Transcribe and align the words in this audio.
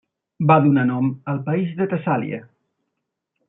Va 0.51 0.55
donar 0.67 0.85
nom 0.87 1.11
al 1.33 1.43
país 1.51 1.77
de 1.83 1.89
Tessàlia. 1.95 2.41